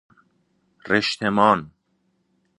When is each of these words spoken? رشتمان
رشتمان 0.87 1.71